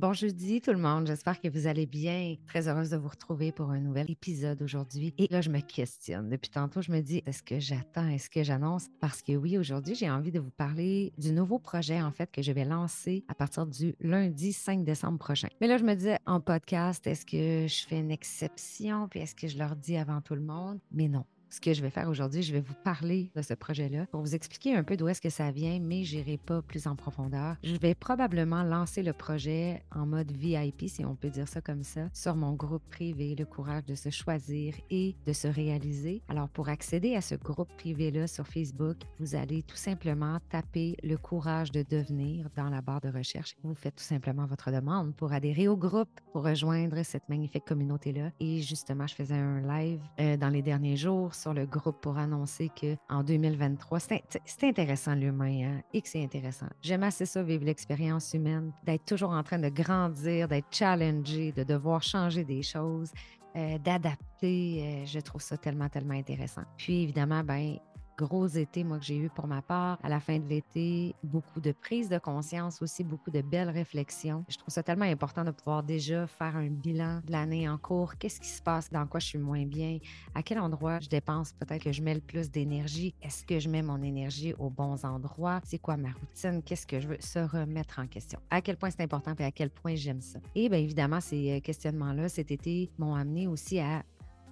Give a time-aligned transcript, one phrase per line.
[0.00, 2.36] Bon jeudi tout le monde, j'espère que vous allez bien.
[2.46, 5.12] Très heureuse de vous retrouver pour un nouvel épisode aujourd'hui.
[5.18, 6.30] Et là, je me questionne.
[6.30, 8.86] Depuis tantôt, je me dis, est-ce que j'attends, est-ce que j'annonce?
[8.98, 12.40] Parce que oui, aujourd'hui, j'ai envie de vous parler du nouveau projet, en fait, que
[12.40, 15.48] je vais lancer à partir du lundi 5 décembre prochain.
[15.60, 19.34] Mais là, je me disais, en podcast, est-ce que je fais une exception, puis est-ce
[19.34, 20.78] que je leur dis avant tout le monde?
[20.92, 24.06] Mais non, ce que je vais faire aujourd'hui, je vais vous parler de ce projet-là
[24.06, 26.86] pour vous expliquer un peu d'où est-ce que ça vient, mais je n'irai pas plus
[26.86, 27.56] en profondeur.
[27.64, 31.82] Je vais probablement lancer le projet en mode VIP, si on peut dire ça comme
[31.82, 36.22] ça, sur mon groupe privé, le courage de se choisir et de se réaliser.
[36.28, 41.16] Alors, pour accéder à ce groupe privé-là sur Facebook, vous allez tout simplement taper le
[41.16, 43.56] courage de devenir dans la barre de recherche.
[43.62, 48.30] Vous faites tout simplement votre demande pour adhérer au groupe, pour rejoindre cette magnifique communauté-là.
[48.40, 52.18] Et justement, je faisais un live euh, dans les derniers jours sur le groupe pour
[52.18, 55.80] annoncer qu'en 2023, c'est intéressant l'humain, hein?
[55.92, 56.66] et que c'est intéressant.
[56.82, 61.64] J'aime assez ça, vivre l'expérience humaine, d'être toujours en train de grandir, d'être challengé, de
[61.64, 63.10] devoir changer des choses,
[63.56, 65.02] euh, d'adapter.
[65.02, 66.62] Euh, je trouve ça tellement, tellement intéressant.
[66.76, 67.78] Puis évidemment, ben,
[68.20, 69.98] gros été, moi, que j'ai eu pour ma part.
[70.02, 74.44] À la fin de l'été, beaucoup de prise de conscience, aussi beaucoup de belles réflexions.
[74.48, 78.16] Je trouve ça tellement important de pouvoir déjà faire un bilan de l'année en cours.
[78.16, 78.90] Qu'est-ce qui se passe?
[78.90, 79.98] Dans quoi je suis moins bien?
[80.34, 81.52] À quel endroit je dépense?
[81.54, 83.14] Peut-être que je mets le plus d'énergie?
[83.22, 85.60] Est-ce que je mets mon énergie aux bons endroits?
[85.64, 86.62] C'est quoi ma routine?
[86.62, 87.20] Qu'est-ce que je veux?
[87.20, 88.38] Se remettre en question?
[88.50, 90.38] À quel point c'est important et à quel point j'aime ça?
[90.54, 94.02] Et bien évidemment, ces euh, questionnements-là cet été m'ont amené aussi à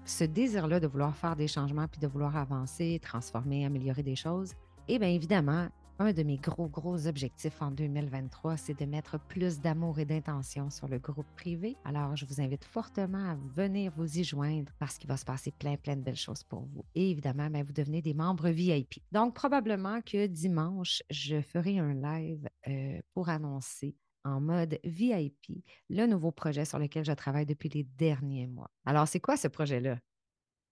[0.09, 4.55] ce désir-là de vouloir faire des changements puis de vouloir avancer, transformer, améliorer des choses,
[4.89, 5.69] et bien évidemment,
[6.01, 10.71] un de mes gros, gros objectifs en 2023, c'est de mettre plus d'amour et d'intention
[10.71, 11.77] sur le groupe privé.
[11.85, 15.51] Alors, je vous invite fortement à venir vous y joindre parce qu'il va se passer
[15.51, 16.85] plein, plein de belles choses pour vous.
[16.95, 19.03] Et évidemment, bien, vous devenez des membres VIP.
[19.11, 26.07] Donc, probablement que dimanche, je ferai un live euh, pour annoncer en mode VIP, le
[26.07, 28.71] nouveau projet sur lequel je travaille depuis les derniers mois.
[28.85, 29.99] Alors, c'est quoi ce projet-là?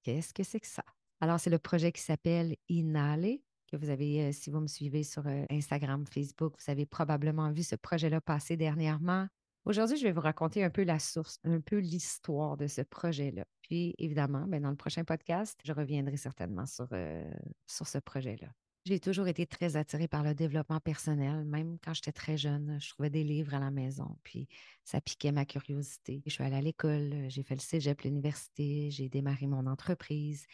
[0.02, 0.84] Qu'est-ce que c'est que ça?
[1.20, 3.38] Alors, c'est le projet qui s'appelle Inale,
[3.70, 7.50] que vous avez, euh, si vous me suivez sur euh, Instagram, Facebook, vous avez probablement
[7.50, 9.26] vu ce projet-là passer dernièrement.
[9.64, 13.44] Aujourd'hui, je vais vous raconter un peu la source, un peu l'histoire de ce projet-là.
[13.62, 17.28] Puis, évidemment, ben, dans le prochain podcast, je reviendrai certainement sur, euh,
[17.66, 18.48] sur ce projet-là.
[18.86, 22.78] J'ai toujours été très attirée par le développement personnel, même quand j'étais très jeune.
[22.80, 24.46] Je trouvais des livres à la maison, puis
[24.84, 26.22] ça piquait ma curiosité.
[26.24, 30.46] Je suis allée à l'école, j'ai fait le cégep, l'université, j'ai démarré mon entreprise.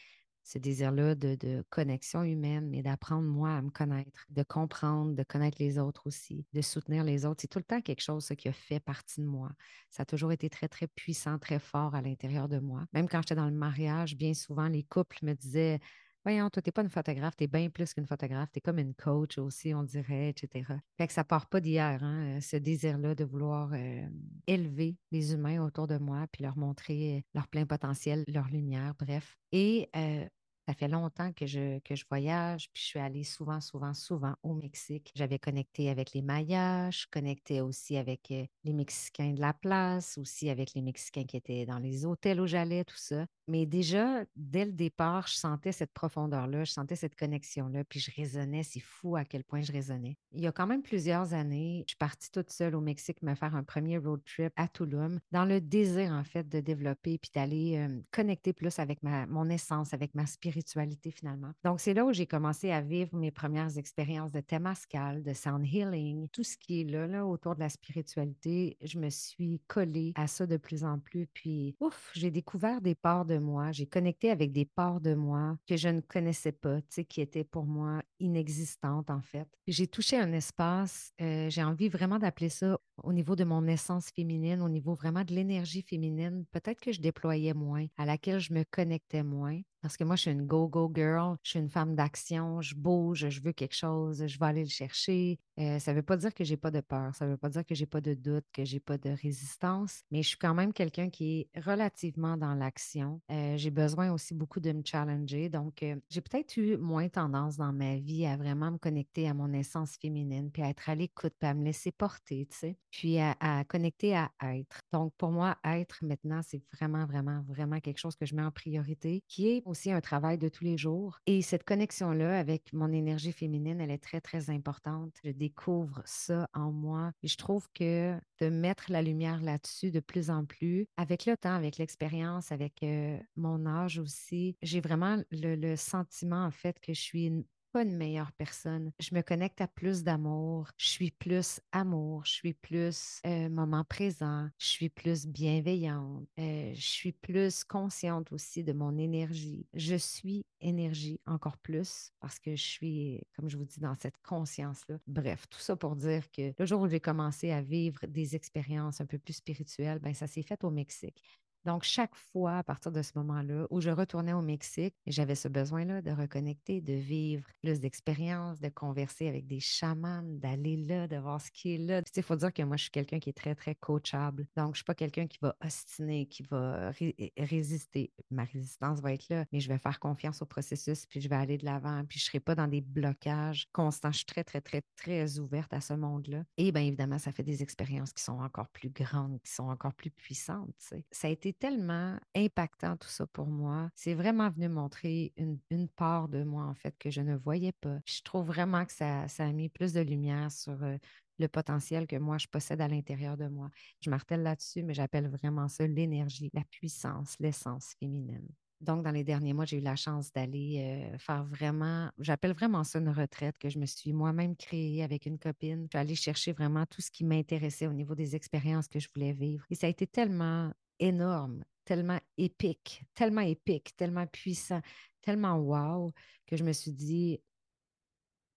[0.45, 5.59] Ce désir-là de, connexion humaine, mais d'apprendre moi à me connaître, de comprendre, de connaître
[5.61, 7.43] les autres aussi, de soutenir les autres.
[7.43, 9.51] C'est tout le temps quelque chose qui a fait partie de moi.
[9.91, 12.87] Ça a toujours été très, très puissant, très fort à l'intérieur de moi.
[12.95, 15.81] Même quand j'étais dans le mariage, bien souvent, les couples me disaient
[16.25, 18.79] Voyons, toi, t'es pas une photographe, tu es bien plus qu'une photographe, tu es comme
[18.79, 20.65] une coach aussi, on dirait, etc.
[20.97, 24.07] Fait que ça part pas d'hier, hein, euh, ce désir-là de vouloir euh,
[24.47, 29.37] élever les humains autour de moi, puis leur montrer leur plein potentiel, leur lumière, bref.
[29.51, 30.25] Et euh,
[30.67, 34.35] ça fait longtemps que je, que je voyage, puis je suis allée souvent, souvent, souvent
[34.43, 35.13] au Mexique.
[35.15, 40.19] J'avais connecté avec les Mayas, je connectais aussi avec euh, les Mexicains de la place,
[40.19, 43.27] aussi avec les Mexicains qui étaient dans les hôtels où j'allais, tout ça.
[43.49, 48.13] Mais déjà, dès le départ, je sentais cette profondeur-là, je sentais cette connexion-là, puis je
[48.15, 50.17] résonnais, c'est fou à quel point je résonnais.
[50.33, 53.35] Il y a quand même plusieurs années, je suis partie toute seule au Mexique me
[53.35, 57.31] faire un premier road trip à Tulum, dans le désir, en fait, de développer, puis
[57.35, 61.53] d'aller euh, connecter plus avec ma, mon essence, avec ma spiritualité spiritualité finalement.
[61.65, 65.67] Donc, c'est là où j'ai commencé à vivre mes premières expériences de Temascal, de sound
[65.67, 68.77] healing, tout ce qui est là, là, autour de la spiritualité.
[68.83, 71.27] Je me suis collée à ça de plus en plus.
[71.27, 73.73] Puis, ouf, j'ai découvert des parts de moi.
[73.73, 77.21] J'ai connecté avec des parts de moi que je ne connaissais pas, tu sais, qui
[77.21, 79.49] étaient pour moi inexistantes en fait.
[79.67, 84.11] J'ai touché un espace, euh, j'ai envie vraiment d'appeler ça au niveau de mon essence
[84.11, 88.53] féminine, au niveau vraiment de l'énergie féminine, peut-être que je déployais moins, à laquelle je
[88.53, 89.61] me connectais moins.
[89.83, 93.29] Parce que moi, je suis une go-go girl, je suis une femme d'action, je bouge,
[93.29, 95.41] je veux quelque chose, je vais aller le chercher.
[95.59, 97.49] Euh, ça ne veut pas dire que j'ai pas de peur, ça ne veut pas
[97.49, 100.55] dire que j'ai pas de doute, que j'ai pas de résistance, mais je suis quand
[100.55, 103.21] même quelqu'un qui est relativement dans l'action.
[103.31, 107.57] Euh, j'ai besoin aussi beaucoup de me challenger, donc euh, j'ai peut-être eu moins tendance
[107.57, 110.95] dans ma vie à vraiment me connecter à mon essence féminine, puis à être à
[110.95, 114.82] l'écoute, puis à me laisser porter, tu sais, puis à, à connecter à être.
[114.93, 118.51] Donc pour moi, être maintenant, c'est vraiment, vraiment, vraiment quelque chose que je mets en
[118.51, 121.19] priorité, qui est aussi un travail de tous les jours.
[121.27, 125.15] Et cette connexion-là avec mon énergie féminine, elle est très, très importante.
[125.25, 127.13] Je découvre ça en moi.
[127.23, 131.37] Et je trouve que de mettre la lumière là-dessus de plus en plus, avec le
[131.37, 136.79] temps, avec l'expérience, avec euh, mon âge aussi, j'ai vraiment le, le, sentiment, en fait,
[136.81, 138.93] que je suis pas une meilleure personne.
[139.01, 140.69] Je me connecte à plus d'amour.
[140.77, 142.25] Je suis plus amour.
[142.25, 144.49] Je suis plus euh, moment présent.
[144.59, 146.27] Je suis plus bienveillante.
[146.39, 149.67] Euh, je suis plus consciente aussi de mon énergie.
[149.75, 154.21] Je suis énergie encore plus parce que je suis, comme je vous dis, dans cette
[154.23, 154.99] conscience-là.
[155.07, 159.01] Bref, tout ça pour dire que le jour où j'ai commencé à vivre des expériences
[159.01, 161.23] un peu plus spirituelles, ben ça s'est fait au Mexique.
[161.65, 165.49] Donc, chaque fois, à partir de ce moment-là, où je retournais au Mexique, j'avais ce
[165.49, 171.17] besoin-là de reconnecter, de vivre plus d'expériences, de converser avec des chamans, d'aller là, de
[171.17, 172.03] voir ce qui est là.
[172.17, 174.47] Il faut dire que moi, je suis quelqu'un qui est très, très coachable.
[174.57, 176.93] Donc, je ne suis pas quelqu'un qui va ostiner, qui va
[177.39, 178.13] résister.
[178.31, 181.37] Ma résistance va être là, mais je vais faire confiance au processus, puis je vais
[181.37, 184.13] aller de l'avant, puis je ne serai pas dans des blocages constants.
[184.13, 186.45] Je suis très, très, très, très ouverte à ce monde-là.
[186.57, 189.95] Et bien évidemment, ça fait des expériences qui sont encore plus grandes, qui sont encore
[189.95, 190.75] plus puissantes.
[191.11, 193.91] Ça a été tellement impactant tout ça pour moi.
[193.95, 197.99] C'est vraiment venu montrer une, part de moi, en fait, que je ne voyais pas.
[198.07, 200.97] je trouve vraiment que ça, a mis plus de lumière sur euh,
[201.39, 203.71] le potentiel que moi, je possède à l'intérieur de moi.
[204.01, 208.47] Je martèle là-dessus, mais j'appelle vraiment ça l'énergie, la puissance, l'essence féminine.
[208.83, 212.83] Donc, dans les derniers mois, j'ai eu la chance d'aller euh, faire vraiment, j'appelle vraiment
[212.83, 215.85] ça une retraite que je me suis moi-même créée avec une copine.
[215.85, 219.09] Je suis allée chercher vraiment tout ce qui m'intéressait au niveau des expériences que je
[219.15, 219.65] voulais vivre.
[219.71, 220.73] Et ça a été tellement
[221.03, 224.81] énorme, tellement épique, tellement épique, tellement puissant,
[225.23, 226.13] tellement wow,
[226.47, 227.41] que je me suis dit,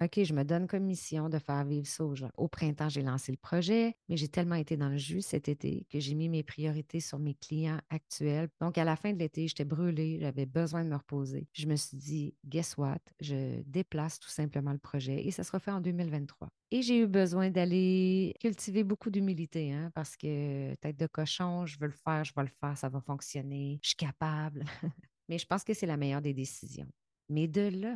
[0.03, 2.03] OK, je me donne comme mission de faire vivre ça.
[2.35, 5.87] Au printemps, j'ai lancé le projet, mais j'ai tellement été dans le jus cet été
[5.89, 8.49] que j'ai mis mes priorités sur mes clients actuels.
[8.59, 11.47] Donc, à la fin de l'été, j'étais brûlée, j'avais besoin de me reposer.
[11.53, 12.99] Je me suis dit, guess what?
[13.21, 16.49] Je déplace tout simplement le projet et ça sera fait en 2023.
[16.71, 21.79] Et j'ai eu besoin d'aller cultiver beaucoup d'humilité, hein, parce que tête de cochon, je
[21.79, 24.65] veux le faire, je vais le faire, ça va fonctionner, je suis capable.
[25.29, 26.89] mais je pense que c'est la meilleure des décisions.
[27.29, 27.95] Mais de là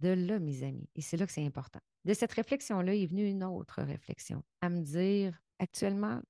[0.00, 1.80] de là, mes amis, et c'est là que c'est important.
[2.04, 6.22] De cette réflexion-là est venue une autre réflexion, à me dire, actuellement,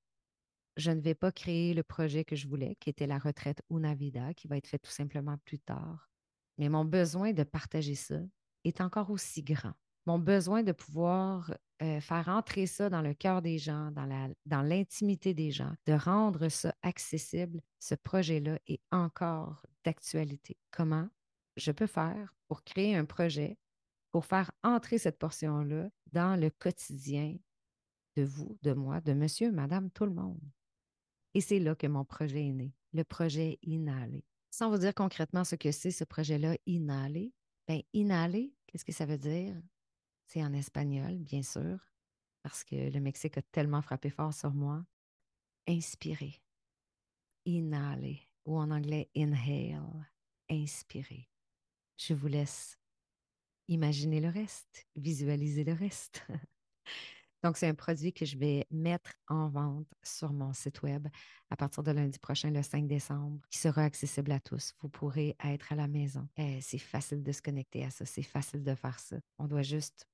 [0.76, 4.34] je ne vais pas créer le projet que je voulais, qui était la retraite Unavida,
[4.34, 6.10] qui va être fait tout simplement plus tard.
[6.58, 8.20] Mais mon besoin de partager ça
[8.64, 9.74] est encore aussi grand.
[10.06, 11.52] Mon besoin de pouvoir
[11.82, 16.48] euh, faire entrer ça dans le cœur des gens, dans l'intimité des gens, de rendre
[16.48, 20.56] ça accessible, ce projet-là est encore d'actualité.
[20.70, 21.08] Comment?
[21.56, 23.58] Je peux faire pour créer un projet,
[24.10, 27.36] pour faire entrer cette portion-là dans le quotidien
[28.16, 30.40] de vous, de moi, de monsieur, madame, tout le monde.
[31.34, 34.24] Et c'est là que mon projet est né, le projet Inhalé.
[34.50, 37.32] Sans vous dire concrètement ce que c'est ce projet-là, Inhalé,
[37.68, 39.54] bien, Inhalé, qu'est-ce que ça veut dire?
[40.26, 41.78] C'est en espagnol, bien sûr,
[42.42, 44.84] parce que le Mexique a tellement frappé fort sur moi.
[45.68, 46.42] Inspirer.
[47.44, 50.10] Inhaler, ou en anglais, inhale.
[50.48, 51.28] Inspirer.
[52.00, 52.78] Je vous laisse
[53.68, 56.24] imaginer le reste, visualiser le reste.
[57.42, 61.08] Donc, c'est un produit que je vais mettre en vente sur mon site web
[61.50, 64.72] à partir de lundi prochain, le 5 décembre, qui sera accessible à tous.
[64.80, 66.26] Vous pourrez être à la maison.
[66.38, 69.16] Eh, c'est facile de se connecter à ça, c'est facile de faire ça.
[69.38, 70.06] On doit juste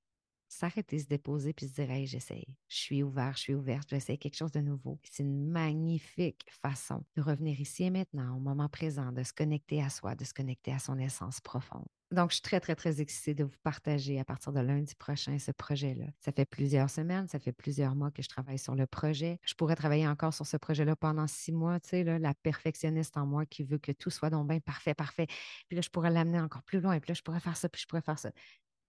[0.47, 2.55] s'arrêter, se déposer, puis se dire Hey, j'essaye.
[2.67, 4.99] Je suis ouvert, je suis ouverte, j'essaie quelque chose de nouveau.
[5.03, 9.81] C'est une magnifique façon de revenir ici et maintenant, au moment présent, de se connecter
[9.81, 11.87] à soi, de se connecter à son essence profonde.
[12.11, 15.37] Donc, je suis très, très, très excitée de vous partager à partir de lundi prochain
[15.39, 16.05] ce projet-là.
[16.21, 19.39] Ça fait plusieurs semaines, ça fait plusieurs mois que je travaille sur le projet.
[19.43, 23.25] Je pourrais travailler encore sur ce projet-là pendant six mois, tu sais, la perfectionniste en
[23.25, 25.27] moi qui veut que tout soit donc bien parfait, parfait.
[25.67, 27.81] Puis là, je pourrais l'amener encore plus loin, puis là, je pourrais faire ça, puis
[27.81, 28.31] je pourrais faire ça.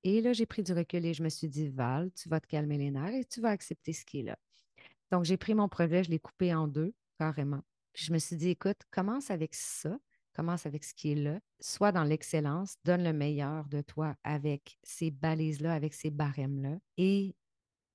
[0.05, 2.47] Et là, j'ai pris du recul et je me suis dit, Val, tu vas te
[2.47, 4.39] calmer les nerfs et tu vas accepter ce qui est là.
[5.11, 7.63] Donc, j'ai pris mon projet, je l'ai coupé en deux, carrément.
[7.95, 9.99] je me suis dit, écoute, commence avec ça,
[10.35, 14.79] commence avec ce qui est là, sois dans l'excellence, donne le meilleur de toi avec
[14.85, 17.35] ces balises-là, avec ces barèmes-là et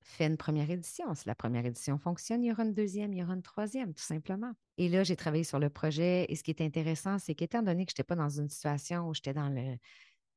[0.01, 1.13] fais une première édition.
[1.15, 3.93] Si la première édition fonctionne, il y aura une deuxième, il y aura une troisième,
[3.93, 4.51] tout simplement.
[4.77, 7.85] Et là, j'ai travaillé sur le projet et ce qui est intéressant, c'est qu'étant donné
[7.85, 9.77] que je n'étais pas dans une situation où j'étais dans le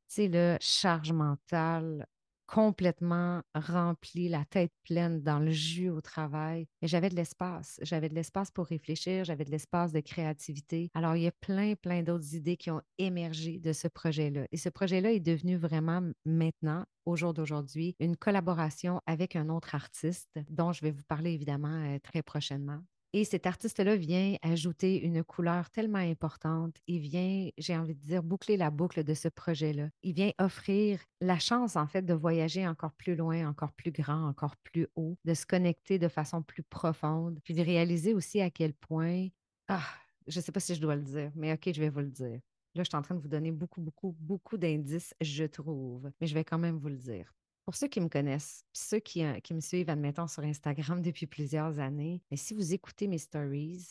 [0.09, 2.07] sais, le charge mentale
[2.47, 6.67] complètement remplie, la tête pleine dans le jus au travail.
[6.81, 7.79] Mais j'avais de l'espace.
[7.83, 10.91] J'avais de l'espace pour réfléchir, j'avais de l'espace de créativité.
[10.95, 14.47] Alors, il y a plein, plein d'autres idées qui ont émergé de ce projet-là.
[14.53, 19.75] Et ce projet-là est devenu vraiment maintenant, au jour d'aujourd'hui, une collaboration avec un autre
[19.75, 22.81] artiste dont je vais vous parler évidemment euh, très prochainement.
[23.17, 26.77] Et cet artiste-là vient ajouter une couleur tellement importante.
[26.87, 29.89] Il vient, j'ai envie de dire, boucler la boucle de ce projet-là.
[30.03, 34.29] Il vient offrir la chance, en fait, de voyager encore plus loin, encore plus grand,
[34.29, 38.51] encore plus haut, de se connecter de façon plus profonde, puis de réaliser aussi à
[38.51, 39.29] quel point,
[39.69, 39.81] ah,
[40.27, 42.11] je ne sais pas si je dois le dire, mais OK, je vais vous le
[42.11, 42.41] dire.
[42.75, 46.27] Là, je suis en train de vous donner beaucoup, beaucoup, beaucoup d'indices, je trouve, mais
[46.27, 47.33] je vais quand même vous le dire.
[47.67, 51.27] Pour ceux qui me connaissent, ceux qui, euh, qui, me suivent, admettons, sur Instagram depuis
[51.27, 53.85] plusieurs années, mais si vous écoutez mes stories,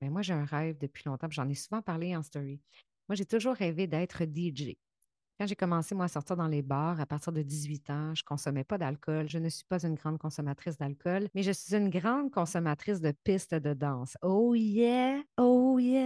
[0.00, 2.62] ben moi, j'ai un rêve depuis longtemps, j'en ai souvent parlé en story.
[3.10, 4.78] Moi, j'ai toujours rêvé d'être DJ.
[5.38, 8.22] Quand j'ai commencé, moi, à sortir dans les bars, à partir de 18 ans, je
[8.22, 9.28] ne consommais pas d'alcool.
[9.28, 13.12] Je ne suis pas une grande consommatrice d'alcool, mais je suis une grande consommatrice de
[13.24, 14.16] pistes de danse.
[14.22, 15.20] Oh yeah!
[15.36, 15.99] Oh yeah!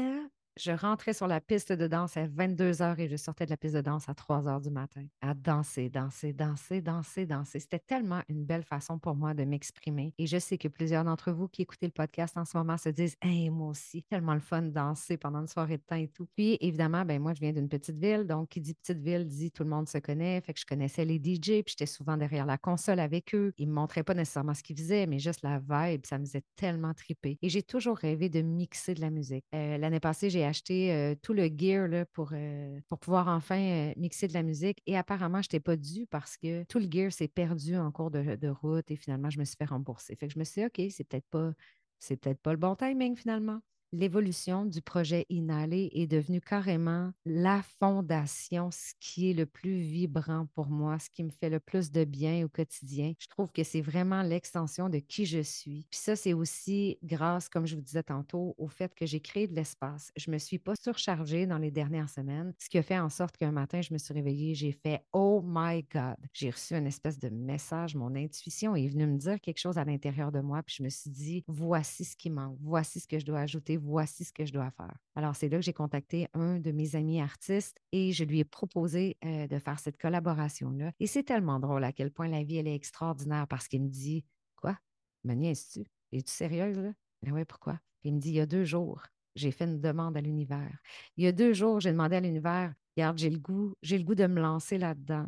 [0.57, 3.57] Je rentrais sur la piste de danse à 22 h et je sortais de la
[3.57, 7.61] piste de danse à 3 h du matin, à danser, danser, danser, danser, danser.
[7.61, 10.15] C'était tellement une belle façon pour moi de m'exprimer.
[10.19, 12.89] Et je sais que plusieurs d'entre vous qui écoutez le podcast en ce moment se
[12.89, 16.09] disent Hey, moi aussi, tellement le fun de danser pendant une soirée de temps et
[16.09, 16.27] tout.
[16.37, 18.25] Puis, évidemment, ben moi, je viens d'une petite ville.
[18.25, 20.41] Donc, qui dit petite ville dit tout le monde se connaît.
[20.41, 23.53] Fait que je connaissais les DJ, puis j'étais souvent derrière la console avec eux.
[23.59, 26.45] Ils me montraient pas nécessairement ce qu'ils faisaient, mais juste la vibe, ça me faisait
[26.55, 27.39] tellement triper.
[27.43, 29.45] Et j'ai toujours rêvé de mixer de la musique.
[29.55, 32.33] Euh, l'année passée, j'ai acheté euh, tout le gear là, pour,
[32.89, 34.83] pour pouvoir enfin mixer de la musique.
[34.87, 38.11] Et apparemment, je n'étais pas dû parce que tout le gear s'est perdu en cours
[38.11, 40.17] de, de, route et finalement, je me suis fait rembourser.
[40.17, 41.53] Fait que je me suis dit, OK, c'est peut-être pas,
[41.99, 43.61] c'est peut-être pas le bon timing finalement
[43.95, 50.47] l'évolution du projet Inhalé est devenue carrément la fondation, ce qui est le plus vibrant
[50.55, 53.13] pour moi, ce qui me fait le plus de bien au quotidien.
[53.19, 55.87] Je trouve que c'est vraiment l'extension de qui je suis.
[55.91, 59.47] Puis ça, c'est aussi grâce, comme je vous disais tantôt, au fait que j'ai créé
[59.47, 60.11] de l'espace.
[60.17, 63.09] Je ne me suis pas surchargée dans les dernières semaines, ce qui a fait en
[63.09, 66.17] sorte qu'un matin, je me suis réveillée, j'ai fait Oh my God!
[66.33, 69.85] J'ai reçu une espèce de message, mon intuition est venue me dire quelque chose à
[69.85, 73.19] l'intérieur de moi, puis je me suis dit, voici ce qui manque, voici ce que
[73.19, 74.97] je dois ajouter, voici ce que je dois faire.
[75.15, 78.45] Alors, c'est là que j'ai contacté un de mes amis artistes et je lui ai
[78.45, 80.93] proposé euh, de faire cette collaboration-là.
[81.01, 83.89] Et c'est tellement drôle à quel point la vie, elle est extraordinaire parce qu'il me
[83.89, 84.25] dit
[84.57, 84.77] Quoi?
[85.25, 85.85] Me niaises-tu?
[86.13, 86.93] Es-tu sérieuse, là?
[87.23, 89.03] Ben oui, pourquoi Il me dit Il y a deux jours,
[89.35, 90.79] j'ai fait une demande à l'univers.
[91.17, 94.05] Il y a deux jours, j'ai demandé à l'univers Regarde, j'ai le goût, j'ai le
[94.05, 95.27] goût de me lancer là-dedans.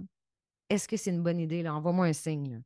[0.71, 1.69] Est-ce que c'est une bonne idée?
[1.69, 2.63] Envoie-moi un signe.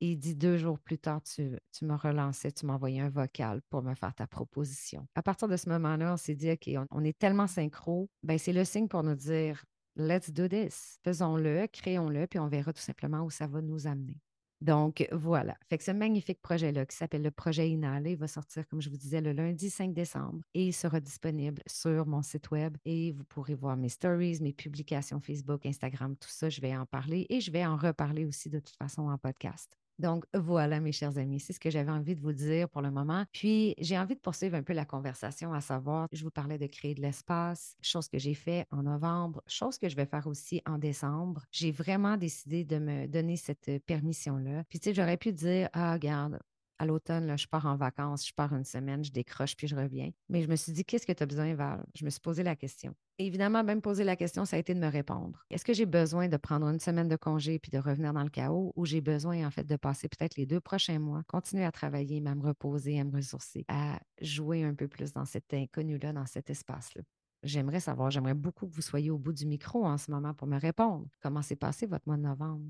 [0.00, 3.82] Il dit deux jours plus tard, tu, tu me relançais, tu m'envoyais un vocal pour
[3.82, 5.06] me faire ta proposition.
[5.14, 8.52] À partir de ce moment-là, on s'est dit, OK, on, est tellement synchro, ben c'est
[8.52, 9.64] le signe pour nous dire,
[9.96, 10.98] let's do this.
[11.02, 14.20] Faisons-le, créons-le, puis on verra tout simplement où ça va nous amener.
[14.62, 15.56] Donc, voilà.
[15.68, 18.96] Fait que ce magnifique projet-là, qui s'appelle le projet Inhalé, va sortir, comme je vous
[18.96, 23.24] disais, le lundi 5 décembre et il sera disponible sur mon site web et vous
[23.24, 26.48] pourrez voir mes stories, mes publications Facebook, Instagram, tout ça.
[26.48, 29.70] Je vais en parler et je vais en reparler aussi de toute façon en podcast.
[29.98, 32.90] Donc voilà, mes chers amis, c'est ce que j'avais envie de vous dire pour le
[32.90, 33.24] moment.
[33.32, 36.66] Puis j'ai envie de poursuivre un peu la conversation, à savoir, je vous parlais de
[36.66, 40.62] créer de l'espace, chose que j'ai fait en novembre, chose que je vais faire aussi
[40.66, 41.44] en décembre.
[41.50, 44.64] J'ai vraiment décidé de me donner cette permission-là.
[44.68, 46.38] Puis tu sais, j'aurais pu dire, ah, regarde,
[46.78, 50.10] à l'automne, je pars en vacances, je pars une semaine, je décroche, puis je reviens.
[50.28, 51.84] Mais je me suis dit, qu'est-ce que tu as besoin, Val?
[51.94, 52.94] Je me suis posé la question.
[53.18, 55.44] évidemment, même poser la question, ça a été de me répondre.
[55.50, 58.30] Est-ce que j'ai besoin de prendre une semaine de congé puis de revenir dans le
[58.30, 61.72] chaos ou j'ai besoin, en fait, de passer peut-être les deux prochains mois, continuer à
[61.72, 66.12] travailler, à me reposer, à me ressourcer, à jouer un peu plus dans cet inconnu-là,
[66.12, 67.02] dans cet espace-là?
[67.42, 70.46] J'aimerais savoir, j'aimerais beaucoup que vous soyez au bout du micro en ce moment pour
[70.48, 71.06] me répondre.
[71.20, 72.64] Comment s'est passé votre mois de novembre?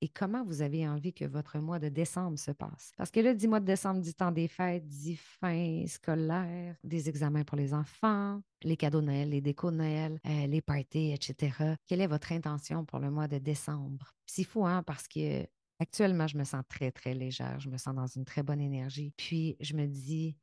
[0.00, 2.92] Et comment vous avez envie que votre mois de décembre se passe?
[2.96, 7.08] Parce que là, dit mois de décembre dit temps des fêtes, dit fin scolaire, des
[7.08, 11.12] examens pour les enfants, les cadeaux de Noël, les décos de Noël, euh, les parties,
[11.12, 11.76] etc.
[11.86, 14.12] Quelle est votre intention pour le mois de décembre?
[14.26, 15.46] C'est fou, hein, parce que
[15.78, 17.58] actuellement, je me sens très, très légère.
[17.60, 19.12] Je me sens dans une très bonne énergie.
[19.16, 20.36] Puis, je me dis,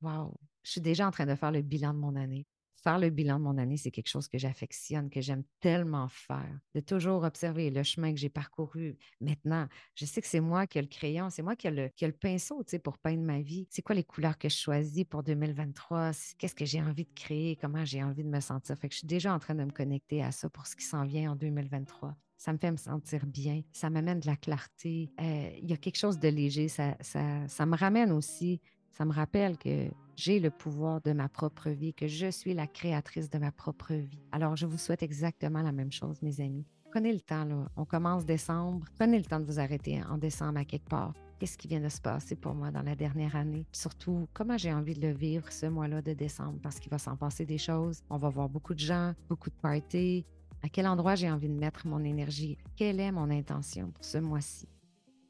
[0.00, 2.46] waouh, je suis déjà en train de faire le bilan de mon année
[2.82, 6.58] faire le bilan de mon année, c'est quelque chose que j'affectionne, que j'aime tellement faire,
[6.74, 8.96] de toujours observer le chemin que j'ai parcouru.
[9.20, 11.88] Maintenant, je sais que c'est moi qui ai le crayon, c'est moi qui ai le,
[11.88, 13.66] qui le pinceau pour peindre ma vie.
[13.70, 16.12] C'est quoi les couleurs que je choisis pour 2023?
[16.38, 17.56] Qu'est-ce que j'ai envie de créer?
[17.56, 18.76] Comment j'ai envie de me sentir?
[18.78, 21.04] Fait je suis déjà en train de me connecter à ça pour ce qui s'en
[21.04, 25.50] vient en 2023 ça me fait me sentir bien, ça m'amène de la clarté, euh,
[25.60, 28.60] il y a quelque chose de léger, ça, ça, ça me ramène aussi
[28.98, 29.86] ça me rappelle que
[30.16, 33.94] j'ai le pouvoir de ma propre vie, que je suis la créatrice de ma propre
[33.94, 34.18] vie.
[34.32, 36.66] Alors, je vous souhaite exactement la même chose, mes amis.
[36.90, 37.68] Prenez le temps, là.
[37.76, 38.84] On commence décembre.
[38.96, 41.14] Prenez le temps de vous arrêter en décembre à quelque part.
[41.38, 43.66] Qu'est-ce qui vient de se passer pour moi dans la dernière année?
[43.70, 46.58] Surtout, comment j'ai envie de le vivre ce mois-là de décembre?
[46.60, 48.02] Parce qu'il va s'en passer des choses.
[48.10, 50.26] On va voir beaucoup de gens, beaucoup de parties.
[50.64, 52.58] À quel endroit j'ai envie de mettre mon énergie?
[52.74, 54.66] Quelle est mon intention pour ce mois-ci?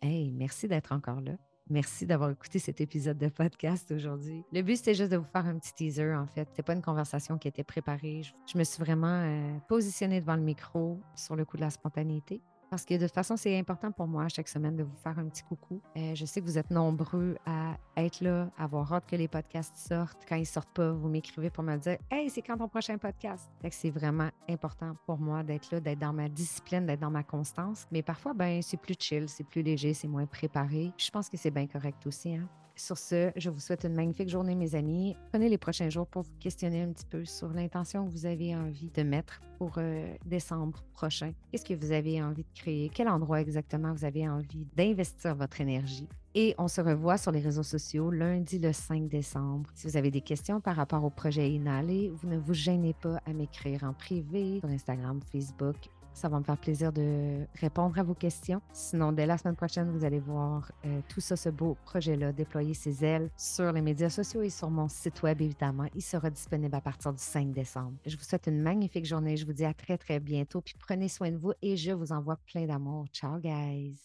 [0.01, 1.33] Hey, merci d'être encore là.
[1.71, 4.43] Merci d'avoir écouté cet épisode de podcast aujourd'hui.
[4.53, 6.49] Le but, c'était juste de vous faire un petit teaser, en fait.
[6.49, 8.23] C'était pas une conversation qui était préparée.
[8.47, 12.41] Je, me suis vraiment euh, positionnée devant le micro sur le coup de la spontanéité.
[12.71, 15.27] Parce que de toute façon, c'est important pour moi chaque semaine de vous faire un
[15.29, 15.81] petit coucou.
[15.97, 19.29] Euh, je sais que vous êtes nombreux à être là, à avoir hâte que les
[19.29, 20.23] podcasts sortent.
[20.29, 23.51] Quand ils sortent pas, vous m'écrivez pour me dire Hey, c'est quand ton prochain podcast?
[23.71, 27.87] c'est vraiment important pour moi d'être là, d'être dans ma discipline, d'être dans ma constance.
[27.93, 30.93] Mais parfois, ben, c'est plus chill, c'est plus léger, c'est moins préparé.
[30.97, 32.35] Je pense que c'est bien correct aussi.
[32.35, 32.49] Hein?
[32.79, 35.17] Sur ce, je vous souhaite une magnifique journée, mes amis.
[35.31, 38.55] Prenez les prochains jours pour vous questionner un petit peu sur l'intention que vous avez
[38.55, 41.33] envie de mettre pour euh, décembre prochain.
[41.51, 42.89] Qu'est-ce que vous avez envie de créer?
[42.95, 46.09] Quel endroit exactement vous avez envie d'investir votre énergie?
[46.37, 49.69] Et on se revoit sur les réseaux sociaux lundi le 5 décembre.
[49.75, 53.19] Si vous avez des questions par rapport au projet Inhalé, vous ne vous gênez pas
[53.27, 55.89] à m'écrire en privé sur Instagram, Facebook
[56.19, 58.61] ça va me faire plaisir de répondre à vos questions.
[58.73, 62.75] Sinon, dès la semaine prochaine, vous allez voir euh, tout ça, ce beau projet-là, déployer
[62.75, 65.87] ses ailes sur les médias sociaux et sur mon site web, évidemment.
[65.95, 67.95] Il sera disponible à partir du 5 décembre.
[68.05, 69.37] Je vous souhaite une magnifique journée.
[69.37, 70.61] Je vous dis à très, très bientôt.
[70.61, 73.07] Puis prenez soin de vous et je vous envoie plein d'amour.
[73.13, 73.99] Ciao, guys!